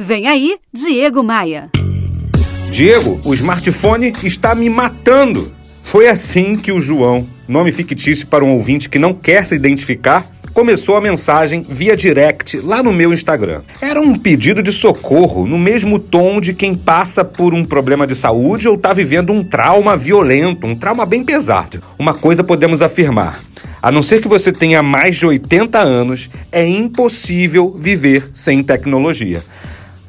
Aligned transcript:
Vem 0.00 0.28
aí, 0.28 0.54
Diego 0.72 1.24
Maia. 1.24 1.72
Diego, 2.70 3.20
o 3.24 3.34
smartphone 3.34 4.12
está 4.22 4.54
me 4.54 4.70
matando. 4.70 5.52
Foi 5.82 6.06
assim 6.06 6.54
que 6.54 6.70
o 6.70 6.80
João, 6.80 7.26
nome 7.48 7.72
fictício 7.72 8.24
para 8.28 8.44
um 8.44 8.52
ouvinte 8.52 8.88
que 8.88 8.96
não 8.96 9.12
quer 9.12 9.44
se 9.44 9.56
identificar, 9.56 10.24
começou 10.54 10.94
a 10.94 11.00
mensagem 11.00 11.62
via 11.68 11.96
direct 11.96 12.60
lá 12.60 12.80
no 12.80 12.92
meu 12.92 13.12
Instagram. 13.12 13.62
Era 13.82 14.00
um 14.00 14.16
pedido 14.16 14.62
de 14.62 14.70
socorro, 14.70 15.48
no 15.48 15.58
mesmo 15.58 15.98
tom 15.98 16.40
de 16.40 16.54
quem 16.54 16.76
passa 16.76 17.24
por 17.24 17.52
um 17.52 17.64
problema 17.64 18.06
de 18.06 18.14
saúde 18.14 18.68
ou 18.68 18.76
está 18.76 18.92
vivendo 18.92 19.32
um 19.32 19.42
trauma 19.42 19.96
violento, 19.96 20.64
um 20.64 20.76
trauma 20.76 21.04
bem 21.04 21.24
pesado. 21.24 21.82
Uma 21.98 22.14
coisa 22.14 22.44
podemos 22.44 22.82
afirmar: 22.82 23.40
a 23.82 23.90
não 23.90 24.02
ser 24.02 24.22
que 24.22 24.28
você 24.28 24.52
tenha 24.52 24.80
mais 24.80 25.16
de 25.16 25.26
80 25.26 25.76
anos, 25.76 26.30
é 26.52 26.64
impossível 26.64 27.74
viver 27.76 28.30
sem 28.32 28.62
tecnologia. 28.62 29.42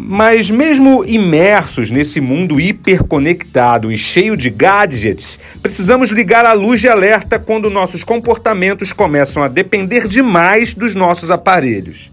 Mas, 0.00 0.48
mesmo 0.48 1.04
imersos 1.04 1.90
nesse 1.90 2.20
mundo 2.20 2.60
hiperconectado 2.60 3.90
e 3.90 3.98
cheio 3.98 4.36
de 4.36 4.48
gadgets, 4.48 5.40
precisamos 5.60 6.10
ligar 6.10 6.46
a 6.46 6.52
luz 6.52 6.80
de 6.80 6.88
alerta 6.88 7.36
quando 7.36 7.68
nossos 7.68 8.04
comportamentos 8.04 8.92
começam 8.92 9.42
a 9.42 9.48
depender 9.48 10.06
demais 10.06 10.72
dos 10.72 10.94
nossos 10.94 11.32
aparelhos. 11.32 12.12